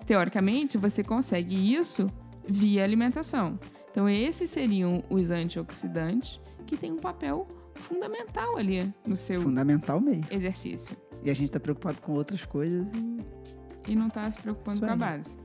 teoricamente, 0.04 0.76
você 0.76 1.04
consegue 1.04 1.54
isso 1.74 2.08
via 2.48 2.82
alimentação. 2.82 3.56
Então, 3.92 4.08
esses 4.08 4.50
seriam 4.50 5.04
os 5.08 5.30
antioxidantes 5.30 6.40
que 6.66 6.76
têm 6.76 6.90
um 6.92 6.98
papel 6.98 7.46
fundamental 7.80 8.56
ali 8.56 8.92
no 9.06 9.16
seu 9.16 9.40
Fundamental 9.42 10.00
mesmo. 10.00 10.24
exercício. 10.30 10.96
E 11.22 11.30
a 11.30 11.34
gente 11.34 11.52
tá 11.52 11.60
preocupado 11.60 11.98
com 12.00 12.12
outras 12.12 12.44
coisas 12.44 12.86
e 12.94 13.92
E 13.92 13.96
não 13.96 14.08
tá 14.08 14.30
se 14.30 14.40
preocupando 14.40 14.76
Isso 14.78 14.86
com 14.86 14.92
a 14.92 14.96
base. 14.96 15.36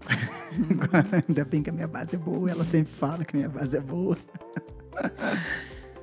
ainda 1.28 1.44
bem 1.44 1.62
que 1.62 1.70
a 1.70 1.72
minha 1.72 1.88
base 1.88 2.14
é 2.14 2.18
boa. 2.18 2.50
Ela 2.50 2.64
sempre 2.64 2.92
fala 2.92 3.24
que 3.24 3.36
a 3.36 3.38
minha 3.38 3.48
base 3.48 3.76
é 3.76 3.80
boa. 3.80 4.16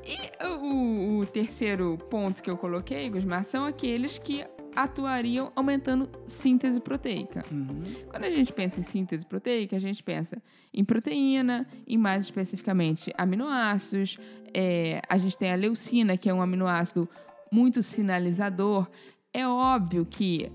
E 0.06 0.46
o, 0.46 1.20
o 1.20 1.26
terceiro 1.26 1.98
ponto 2.10 2.44
que 2.44 2.50
eu 2.50 2.58
coloquei, 2.58 3.10
Gusmar, 3.10 3.44
são 3.46 3.66
aqueles 3.66 4.18
que 4.18 4.46
atuariam 4.76 5.52
aumentando 5.56 6.10
síntese 6.28 6.80
proteica. 6.80 7.44
Uhum. 7.52 7.82
Quando 8.10 8.24
a 8.24 8.30
gente 8.30 8.52
pensa 8.52 8.80
em 8.80 8.84
síntese 8.84 9.26
proteica, 9.26 9.76
a 9.76 9.80
gente 9.80 10.04
pensa 10.04 10.42
em 10.74 10.84
proteína, 10.84 11.66
e 11.88 11.98
mais 11.98 12.26
especificamente 12.26 13.14
aminoácidos. 13.18 14.18
É, 14.54 15.02
a 15.08 15.18
gente 15.18 15.38
tem 15.38 15.52
a 15.52 15.56
leucina, 15.56 16.18
que 16.18 16.30
é 16.30 16.34
um 16.34 16.42
aminoácido 16.42 17.10
muito 17.52 17.82
sinalizador. 17.82 18.88
É 19.34 19.48
óbvio 19.48 20.06
que 20.06 20.52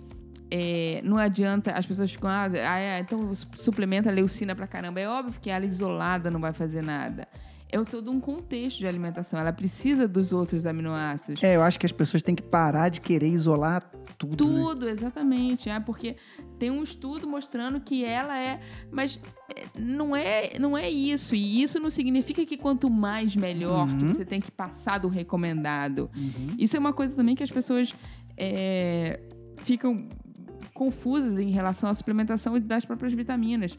é, 0.50 1.00
não 1.04 1.16
adianta, 1.16 1.72
as 1.72 1.86
pessoas 1.86 2.10
ficam, 2.10 2.28
ah, 2.28 2.48
é, 2.78 2.98
então 2.98 3.32
suplementa 3.54 4.10
a 4.10 4.12
leucina 4.12 4.54
pra 4.54 4.66
caramba. 4.66 5.00
É 5.00 5.08
óbvio 5.08 5.40
que 5.40 5.48
ela 5.48 5.64
isolada 5.64 6.30
não 6.30 6.40
vai 6.40 6.52
fazer 6.52 6.82
nada. 6.82 7.28
É 7.72 7.82
todo 7.84 8.10
um 8.10 8.18
contexto 8.20 8.78
de 8.78 8.86
alimentação. 8.86 9.38
Ela 9.38 9.52
precisa 9.52 10.08
dos 10.08 10.32
outros 10.32 10.66
aminoácidos. 10.66 11.42
É, 11.42 11.54
eu 11.56 11.62
acho 11.62 11.78
que 11.78 11.86
as 11.86 11.92
pessoas 11.92 12.22
têm 12.22 12.34
que 12.34 12.42
parar 12.42 12.88
de 12.88 13.00
querer 13.00 13.28
isolar 13.28 13.82
tudo. 14.18 14.44
né? 14.44 14.60
Tudo, 14.60 14.88
exatamente. 14.88 15.70
É, 15.70 15.78
porque 15.78 16.16
tem 16.58 16.70
um 16.70 16.82
estudo 16.82 17.28
mostrando 17.28 17.80
que 17.80 18.04
ela 18.04 18.36
é. 18.38 18.60
Mas 18.90 19.20
é, 19.54 19.64
não 19.78 20.16
é, 20.16 20.58
não 20.58 20.76
é 20.76 20.90
isso. 20.90 21.34
E 21.34 21.62
isso 21.62 21.78
não 21.78 21.90
significa 21.90 22.44
que 22.44 22.56
quanto 22.56 22.90
mais 22.90 23.36
melhor, 23.36 23.86
que 23.86 23.92
Uhum. 24.04 24.14
você 24.14 24.24
tem 24.24 24.40
que 24.40 24.50
passar 24.50 24.98
do 24.98 25.08
recomendado. 25.08 26.10
Uhum. 26.16 26.54
Isso 26.58 26.76
é 26.76 26.80
uma 26.80 26.92
coisa 26.92 27.14
também 27.14 27.34
que 27.36 27.42
as 27.42 27.50
pessoas 27.50 27.94
é, 28.36 29.20
ficam 29.58 30.08
confusas 30.74 31.38
em 31.38 31.50
relação 31.50 31.90
à 31.90 31.94
suplementação 31.94 32.58
das 32.58 32.84
próprias 32.84 33.12
vitaminas. 33.12 33.78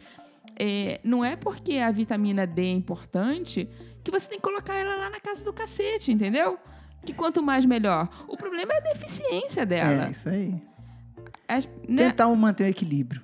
É, 0.60 1.00
não 1.04 1.24
é 1.26 1.36
porque 1.36 1.78
a 1.78 1.90
vitamina 1.92 2.46
D 2.46 2.62
é 2.64 2.70
importante 2.72 3.68
que 4.04 4.12
você 4.12 4.28
tem 4.30 4.38
que 4.40 4.44
colocar 4.44 4.76
ela 4.76 4.96
lá 4.96 5.10
na 5.10 5.20
casa 5.20 5.44
do 5.44 5.52
cacete, 5.54 6.12
entendeu? 6.12 6.58
Que 7.06 7.14
quanto 7.14 7.42
mais 7.42 7.66
melhor. 7.66 8.08
O 8.28 8.38
problema 8.38 8.74
é 8.74 8.78
a 8.78 8.94
deficiência 8.94 9.66
dela. 9.66 10.08
É, 10.08 10.12
isso 10.12 10.30
aí. 10.30 10.54
As- 11.48 11.68
né? 11.88 12.10
Tentar 12.10 12.28
manter 12.36 12.64
o 12.66 12.68
equilíbrio. 12.68 13.22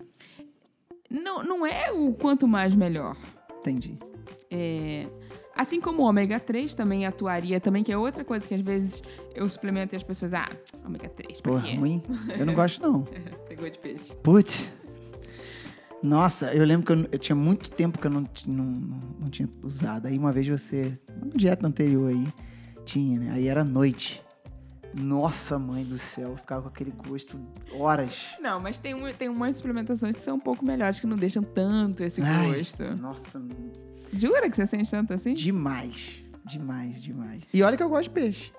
Não, 1.10 1.44
não 1.44 1.66
é 1.66 1.92
o 1.92 2.14
quanto 2.14 2.48
mais 2.48 2.74
melhor. 2.76 3.16
Entendi. 3.60 3.98
É, 4.52 5.08
assim 5.56 5.80
como 5.80 6.02
o 6.04 6.06
ômega 6.06 6.40
3 6.40 6.74
também 6.74 7.06
atuaria, 7.06 7.60
também, 7.60 7.84
que 7.84 7.92
é 7.92 7.98
outra 7.98 8.24
coisa 8.26 8.46
que 8.48 8.54
às 8.54 8.62
vezes 8.62 9.02
eu 9.36 9.48
suplemento 9.48 9.94
e 9.94 9.98
as 9.98 10.04
pessoas, 10.04 10.34
ah, 10.34 10.50
ômega 10.86 11.08
3, 11.10 11.40
pra 11.42 11.52
Porra, 11.54 11.68
quê? 11.68 11.76
ruim. 11.76 12.02
Eu 12.38 12.46
não 12.46 12.54
gosto, 12.56 12.82
não. 12.82 13.04
Pegou 13.48 13.70
de 13.70 13.78
peixe. 13.80 14.16
Putz. 14.24 14.70
Nossa, 16.01 16.54
eu 16.54 16.63
lembro 16.63 16.86
que 16.86 16.92
eu, 16.94 17.10
eu 17.12 17.20
tinha 17.20 17.36
muito 17.36 17.72
tempo 17.72 17.98
que 17.98 18.06
eu 18.08 18.12
não, 18.12 18.27
não, 18.46 18.63
não, 18.63 19.00
não 19.22 19.30
tinha 19.30 19.50
usado. 19.63 20.08
Aí 20.08 20.18
uma 20.18 20.32
vez 20.32 20.48
você, 20.48 20.98
uma 21.22 21.34
dieta 21.36 21.66
anterior 21.66 22.10
aí, 22.10 22.27
tinha, 22.86 23.20
né? 23.20 23.32
Aí 23.34 23.48
era 23.48 23.63
noite. 23.63 24.22
Nossa, 24.94 25.60
mãe 25.60 25.84
do 25.84 26.00
céu, 26.00 26.30
eu 26.30 26.38
ficava 26.38 26.63
com 26.63 26.68
aquele 26.70 26.92
gosto 26.92 27.38
horas. 27.72 28.20
Não, 28.39 28.60
mas 28.60 28.77
tem, 28.77 28.94
um, 28.94 29.12
tem 29.13 29.30
umas 29.30 29.58
suplementações 29.58 30.16
que 30.16 30.22
são 30.22 30.38
um 30.38 30.39
pouco 30.39 30.66
melhores, 30.66 31.00
que 31.00 31.06
não 31.06 31.18
deixam 31.18 31.44
tanto 31.44 32.04
esse 32.04 32.22
Ai, 32.22 32.58
gosto. 32.58 32.84
Nossa, 32.96 33.42
Jura 34.13 34.50
que 34.50 34.56
você 34.56 34.66
sente 34.66 34.89
tanto 34.89 35.13
assim? 35.13 35.34
demais. 35.34 36.24
Demais, 36.46 37.01
demais. 37.01 37.44
E 37.54 37.62
olha 37.62 37.75
que 37.75 37.84
eu 37.84 37.89
gosto 37.89 38.04
de 38.04 38.10
peixe. 38.12 38.51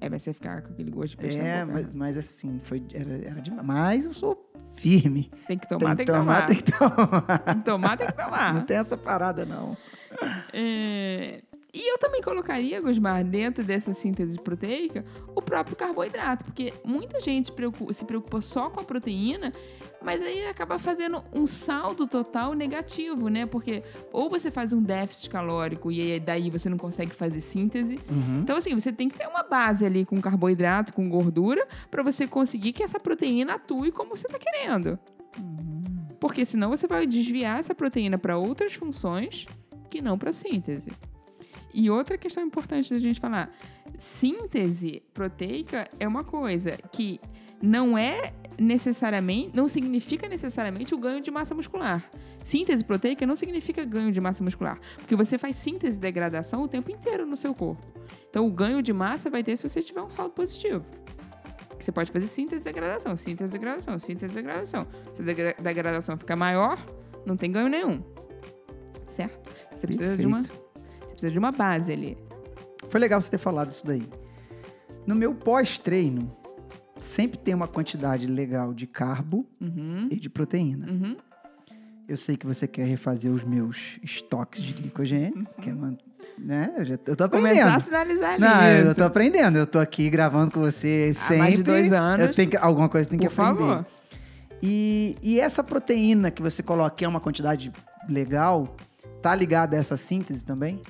É, 0.00 0.08
vai 0.08 0.18
você 0.18 0.32
ficar 0.32 0.62
com 0.62 0.72
aquele 0.72 0.90
gosto 0.90 1.10
de 1.10 1.16
peixe 1.16 1.38
É, 1.38 1.58
na 1.60 1.66
boca. 1.66 1.80
mas, 1.86 1.94
mas 1.94 2.16
assim, 2.18 2.60
foi, 2.62 2.82
era, 2.94 3.12
era 3.30 3.40
demais. 3.40 3.66
Mas 3.66 4.06
eu 4.06 4.12
sou 4.12 4.52
firme. 4.76 5.30
Tem 5.46 5.58
que 5.58 5.68
tomar, 5.68 5.96
tem 5.96 6.06
tem 6.06 6.06
que 6.06 6.12
que 6.12 6.18
tomar. 6.18 6.46
tem 6.46 6.56
que 6.56 6.62
tomar. 6.72 7.38
Tem 7.40 7.56
que 7.56 7.64
tomar, 7.64 7.96
tem 7.96 8.06
que 8.06 8.16
Não 8.16 8.24
tomar. 8.24 8.64
tem 8.66 8.76
essa 8.76 8.96
parada, 8.96 9.44
não. 9.44 9.76
É, 10.52 11.42
E 11.78 11.92
eu 11.92 11.96
também 11.96 12.20
colocaria, 12.20 12.80
Gusmar, 12.80 13.22
dentro 13.24 13.62
dessa 13.62 13.94
síntese 13.94 14.36
proteica, 14.36 15.04
o 15.32 15.40
próprio 15.40 15.76
carboidrato, 15.76 16.44
porque 16.44 16.74
muita 16.84 17.20
gente 17.20 17.52
se 17.92 18.04
preocupa 18.04 18.40
só 18.40 18.68
com 18.68 18.80
a 18.80 18.82
proteína, 18.82 19.52
mas 20.02 20.20
aí 20.20 20.44
acaba 20.48 20.76
fazendo 20.76 21.22
um 21.32 21.46
saldo 21.46 22.04
total 22.08 22.52
negativo, 22.52 23.28
né? 23.28 23.46
Porque 23.46 23.84
ou 24.12 24.28
você 24.28 24.50
faz 24.50 24.72
um 24.72 24.82
déficit 24.82 25.30
calórico 25.30 25.92
e 25.92 26.00
aí 26.00 26.18
daí 26.18 26.50
você 26.50 26.68
não 26.68 26.76
consegue 26.76 27.12
fazer 27.12 27.40
síntese. 27.40 28.00
Uhum. 28.10 28.40
Então, 28.40 28.56
assim, 28.56 28.74
você 28.74 28.92
tem 28.92 29.08
que 29.08 29.16
ter 29.16 29.28
uma 29.28 29.44
base 29.44 29.86
ali 29.86 30.04
com 30.04 30.20
carboidrato, 30.20 30.92
com 30.92 31.08
gordura, 31.08 31.64
para 31.88 32.02
você 32.02 32.26
conseguir 32.26 32.72
que 32.72 32.82
essa 32.82 32.98
proteína 32.98 33.54
atue 33.54 33.92
como 33.92 34.16
você 34.16 34.26
está 34.26 34.36
querendo. 34.36 34.98
Porque 36.18 36.44
senão 36.44 36.70
você 36.70 36.88
vai 36.88 37.06
desviar 37.06 37.60
essa 37.60 37.72
proteína 37.72 38.18
para 38.18 38.36
outras 38.36 38.74
funções 38.74 39.46
que 39.88 40.02
não 40.02 40.18
para 40.18 40.32
síntese. 40.32 40.90
E 41.72 41.90
outra 41.90 42.16
questão 42.16 42.42
importante 42.42 42.92
da 42.92 42.98
gente 42.98 43.20
falar: 43.20 43.50
síntese 43.98 45.02
proteica 45.12 45.88
é 45.98 46.06
uma 46.06 46.24
coisa 46.24 46.76
que 46.92 47.20
não 47.62 47.96
é 47.98 48.32
necessariamente, 48.58 49.56
não 49.56 49.68
significa 49.68 50.28
necessariamente 50.28 50.94
o 50.94 50.98
ganho 50.98 51.20
de 51.20 51.30
massa 51.30 51.54
muscular. 51.54 52.04
Síntese 52.44 52.82
proteica 52.82 53.26
não 53.26 53.36
significa 53.36 53.84
ganho 53.84 54.10
de 54.10 54.20
massa 54.20 54.42
muscular, 54.42 54.78
porque 54.96 55.14
você 55.14 55.36
faz 55.36 55.56
síntese 55.56 55.98
e 55.98 56.00
degradação 56.00 56.62
o 56.62 56.68
tempo 56.68 56.90
inteiro 56.90 57.26
no 57.26 57.36
seu 57.36 57.54
corpo. 57.54 57.82
Então, 58.30 58.46
o 58.46 58.50
ganho 58.50 58.82
de 58.82 58.92
massa 58.92 59.28
vai 59.28 59.42
ter 59.42 59.56
se 59.56 59.68
você 59.68 59.82
tiver 59.82 60.00
um 60.02 60.08
saldo 60.10 60.32
positivo. 60.32 60.84
Você 61.78 61.92
pode 61.92 62.10
fazer 62.10 62.26
síntese 62.26 62.62
e 62.62 62.64
degradação, 62.64 63.16
síntese 63.16 63.50
e 63.50 63.58
degradação, 63.58 63.98
síntese 63.98 64.32
e 64.32 64.34
degradação. 64.34 64.86
Se 65.14 65.22
a 65.22 65.24
degra- 65.24 65.54
degradação 65.60 66.16
ficar 66.16 66.36
maior, 66.36 66.78
não 67.24 67.36
tem 67.36 67.52
ganho 67.52 67.68
nenhum. 67.68 68.02
Certo? 69.14 69.50
Você 69.74 69.86
precisa, 69.86 70.16
de 70.16 70.26
uma, 70.26 70.38
Perfeito. 70.38 70.67
Precisa 71.18 71.32
de 71.32 71.38
uma 71.38 71.50
base 71.52 71.92
ali. 71.92 72.16
Foi 72.88 73.00
legal 73.00 73.20
você 73.20 73.30
ter 73.30 73.38
falado 73.38 73.70
isso 73.70 73.84
daí. 73.86 74.08
No 75.06 75.14
meu 75.16 75.34
pós-treino, 75.34 76.30
sempre 76.98 77.36
tem 77.38 77.54
uma 77.54 77.66
quantidade 77.66 78.26
legal 78.26 78.72
de 78.72 78.86
carbo 78.86 79.44
Uhum, 79.60 80.08
e 80.10 80.16
de 80.16 80.30
proteína. 80.30 80.86
uhum. 80.86 81.16
Eu 82.08 82.16
sei 82.16 82.36
que 82.38 82.46
você 82.46 82.66
quer 82.66 82.84
refazer 82.86 83.30
os 83.30 83.44
meus 83.44 83.98
estoques 84.02 84.62
de 84.62 84.72
glicogênio, 84.72 85.46
quer 85.60 85.74
man- 85.74 85.96
né? 86.38 86.72
Eu, 86.78 86.84
já, 86.86 86.98
eu 87.04 87.14
tô 87.16 87.24
aprendendo. 87.24 87.50
Começar 87.58 87.76
a 87.76 87.80
sinalizar 87.80 88.30
ali. 88.32 88.40
Não, 88.40 88.64
eu 88.64 88.86
isso. 88.86 88.94
tô 88.94 89.04
aprendendo. 89.04 89.58
Eu 89.58 89.66
tô 89.66 89.78
aqui 89.78 90.08
gravando 90.08 90.50
com 90.52 90.60
você 90.60 91.12
sempre. 91.12 91.34
Há 91.34 91.38
mais 91.38 91.56
de 91.58 91.62
dois 91.62 91.92
anos. 91.92 92.26
Eu 92.28 92.32
tenho 92.32 92.50
que, 92.50 92.56
alguma 92.56 92.88
coisa 92.88 93.10
tem 93.10 93.18
que 93.18 93.26
aprender. 93.26 93.58
favor. 93.58 93.86
E, 94.62 95.16
e 95.22 95.38
essa 95.38 95.62
proteína 95.62 96.30
que 96.30 96.40
você 96.40 96.62
coloca, 96.62 96.96
que 96.96 97.04
é 97.04 97.08
uma 97.08 97.20
quantidade 97.20 97.70
legal, 98.08 98.74
Tá 99.20 99.34
ligado 99.34 99.74
a 99.74 99.76
essa 99.76 99.96
síntese 99.96 100.46
também? 100.46 100.80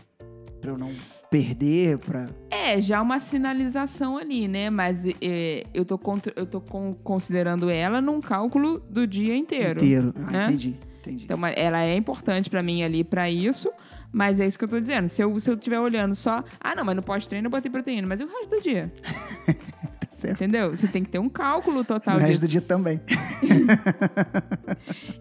Pra 0.60 0.70
eu 0.72 0.78
não 0.78 0.90
perder, 1.30 1.98
pra... 1.98 2.26
É, 2.50 2.80
já 2.80 3.00
uma 3.02 3.20
sinalização 3.20 4.16
ali, 4.16 4.48
né? 4.48 4.70
Mas 4.70 5.04
é, 5.20 5.64
eu 5.74 5.84
tô, 5.84 5.98
contr- 5.98 6.32
eu 6.34 6.46
tô 6.46 6.60
con- 6.60 6.94
considerando 7.04 7.68
ela 7.70 8.00
num 8.00 8.20
cálculo 8.20 8.80
do 8.90 9.06
dia 9.06 9.36
inteiro. 9.36 9.78
inteiro. 9.78 10.14
Ah, 10.16 10.30
né? 10.30 10.44
entendi, 10.46 10.76
entendi. 11.00 11.24
Então, 11.24 11.38
ela 11.54 11.82
é 11.84 11.94
importante 11.94 12.48
pra 12.48 12.62
mim 12.62 12.82
ali 12.82 13.04
pra 13.04 13.30
isso, 13.30 13.70
mas 14.10 14.40
é 14.40 14.46
isso 14.46 14.58
que 14.58 14.64
eu 14.64 14.68
tô 14.68 14.80
dizendo. 14.80 15.06
Se 15.08 15.22
eu, 15.22 15.38
se 15.38 15.50
eu 15.50 15.54
estiver 15.54 15.78
olhando 15.78 16.14
só, 16.14 16.42
ah, 16.60 16.74
não, 16.74 16.84
mas 16.84 16.96
no 16.96 17.02
pós-treino 17.02 17.46
eu 17.46 17.50
botei 17.50 17.70
proteína, 17.70 18.08
mas 18.08 18.20
e 18.20 18.24
o 18.24 18.26
resto 18.28 18.48
do 18.56 18.62
dia? 18.62 18.90
tá 20.00 20.08
certo. 20.10 20.34
Entendeu? 20.36 20.70
Você 20.70 20.88
tem 20.88 21.04
que 21.04 21.10
ter 21.10 21.18
um 21.18 21.28
cálculo 21.28 21.80
O 21.80 21.84
total 21.84 22.16
resto 22.18 22.30
disso. 22.32 22.40
do 22.46 22.48
dia 22.48 22.60
também. 22.62 23.00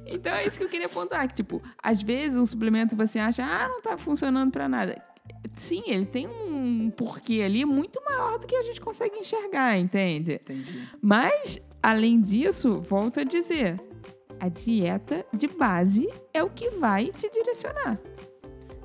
Então 0.05 0.33
é 0.33 0.47
isso 0.47 0.57
que 0.57 0.63
eu 0.63 0.69
queria 0.69 0.85
apontar, 0.87 1.27
que 1.27 1.35
tipo, 1.35 1.61
às 1.81 2.01
vezes 2.01 2.37
um 2.37 2.45
suplemento 2.45 2.95
você 2.95 3.19
acha, 3.19 3.43
ah, 3.43 3.67
não 3.67 3.81
tá 3.81 3.97
funcionando 3.97 4.51
pra 4.51 4.67
nada. 4.67 5.01
Sim, 5.57 5.83
ele 5.87 6.05
tem 6.05 6.27
um 6.27 6.89
porquê 6.89 7.41
ali 7.43 7.65
muito 7.65 8.01
maior 8.03 8.37
do 8.39 8.47
que 8.47 8.55
a 8.55 8.63
gente 8.63 8.81
consegue 8.81 9.17
enxergar, 9.17 9.77
entende? 9.77 10.41
Entendi. 10.43 10.87
Mas, 11.01 11.61
além 11.81 12.21
disso, 12.21 12.81
volto 12.81 13.19
a 13.19 13.23
dizer, 13.23 13.79
a 14.39 14.49
dieta 14.49 15.25
de 15.33 15.47
base 15.47 16.09
é 16.33 16.43
o 16.43 16.49
que 16.49 16.69
vai 16.71 17.07
te 17.07 17.29
direcionar. 17.29 17.99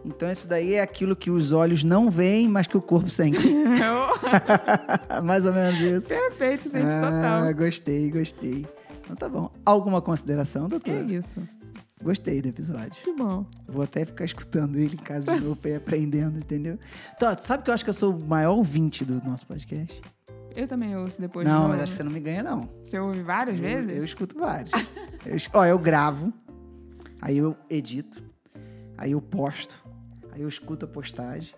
Então 0.04 0.30
isso 0.30 0.48
daí 0.48 0.74
é 0.74 0.80
aquilo 0.80 1.14
que 1.14 1.30
os 1.30 1.52
olhos 1.52 1.84
não 1.84 2.10
veem, 2.10 2.48
mas 2.48 2.66
que 2.66 2.76
o 2.76 2.82
corpo 2.82 3.08
sente. 3.08 3.38
Mais 5.22 5.46
ou 5.46 5.52
menos 5.52 5.80
isso. 5.80 6.08
Perfeito, 6.08 6.64
sente 6.64 6.86
ah, 6.86 7.10
total. 7.10 7.54
gostei, 7.54 8.10
gostei. 8.10 8.66
Então 9.04 9.16
tá 9.16 9.28
bom. 9.28 9.50
Alguma 9.64 10.00
consideração, 10.00 10.68
doutor? 10.68 10.94
É 10.94 11.02
isso. 11.02 11.40
Gostei 12.02 12.42
do 12.42 12.48
episódio. 12.48 13.02
Que 13.02 13.12
bom. 13.12 13.46
Vou 13.68 13.82
até 13.84 14.04
ficar 14.04 14.24
escutando 14.24 14.76
ele 14.76 14.94
em 14.94 15.04
casa 15.04 15.32
de 15.32 15.40
novo 15.40 15.56
pra 15.56 15.70
ir 15.70 15.74
aprendendo, 15.76 16.38
entendeu? 16.38 16.78
Então, 17.16 17.36
sabe 17.38 17.62
que 17.62 17.70
eu 17.70 17.74
acho 17.74 17.84
que 17.84 17.90
eu 17.90 17.94
sou 17.94 18.14
o 18.16 18.24
maior 18.24 18.56
ouvinte 18.56 19.04
do 19.04 19.22
nosso 19.24 19.46
podcast? 19.46 20.00
Eu 20.54 20.66
também 20.68 20.96
ouço 20.96 21.20
depois 21.20 21.46
de 21.46 21.52
não, 21.52 21.60
novo. 21.60 21.70
mas 21.72 21.82
acho 21.82 21.92
que 21.92 21.96
você 21.98 22.02
não 22.02 22.10
me 22.12 22.20
ganha, 22.20 22.42
não. 22.42 22.68
Você 22.84 22.98
ouve 22.98 23.22
várias 23.22 23.56
Eu, 23.56 23.62
vezes? 23.62 23.96
eu 23.96 24.04
escuto 24.04 24.38
vários. 24.38 24.70
eu, 25.24 25.36
ó, 25.54 25.64
eu 25.64 25.78
gravo, 25.78 26.32
aí 27.20 27.38
eu 27.38 27.56
edito, 27.70 28.22
aí 28.98 29.12
eu 29.12 29.20
posto, 29.22 29.82
aí 30.32 30.42
eu 30.42 30.48
escuto 30.48 30.84
a 30.84 30.88
postagem, 30.88 31.50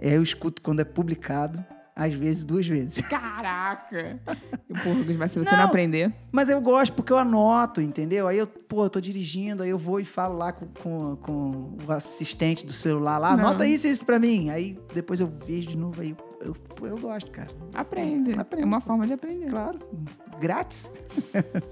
aí 0.00 0.14
eu 0.14 0.22
escuto 0.22 0.62
quando 0.62 0.80
é 0.80 0.84
publicado, 0.84 1.64
às 2.00 2.14
vezes 2.14 2.42
duas 2.44 2.66
vezes. 2.66 2.98
Caraca! 3.08 4.18
Porra, 4.24 5.04
mas 5.18 5.32
se 5.32 5.38
você 5.38 5.50
não, 5.50 5.58
Não. 5.58 5.66
aprender... 5.66 6.10
Mas 6.32 6.48
eu 6.48 6.58
gosto 6.58 6.94
porque 6.94 7.12
eu 7.12 7.18
anoto, 7.18 7.82
entendeu? 7.82 8.26
Aí 8.26 8.38
eu, 8.38 8.46
pô, 8.46 8.84
eu 8.84 8.90
tô 8.90 9.02
dirigindo, 9.02 9.62
aí 9.62 9.68
eu 9.68 9.76
vou 9.76 10.00
e 10.00 10.04
falo 10.06 10.38
lá 10.38 10.50
com, 10.50 10.66
com, 10.66 11.16
com 11.16 11.76
o 11.86 11.92
assistente 11.92 12.64
do 12.64 12.72
celular 12.72 13.18
lá, 13.18 13.36
Não. 13.36 13.48
anota 13.48 13.66
isso 13.66 13.86
e 13.86 13.90
isso 13.90 14.06
pra 14.06 14.18
mim. 14.18 14.48
Aí 14.48 14.78
depois 14.94 15.20
eu 15.20 15.26
vejo 15.26 15.68
de 15.68 15.76
novo, 15.76 16.00
aí 16.00 16.16
eu, 16.40 16.56
eu, 16.80 16.86
eu 16.86 16.96
gosto, 16.96 17.30
cara. 17.30 17.50
Aprende. 17.74 18.32
Aprende. 18.38 18.62
É 18.62 18.66
uma 18.66 18.80
forma 18.80 19.06
de 19.06 19.12
aprender. 19.12 19.50
Claro, 19.50 19.78
grátis. 20.40 20.90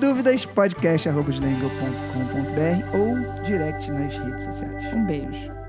Dúvidas, 0.00 0.46
podcast.com.br 0.46 2.96
ou 2.96 3.42
direct 3.44 3.90
nas 3.90 4.16
redes 4.16 4.44
sociais. 4.44 4.94
Um 4.94 5.04
beijo. 5.04 5.65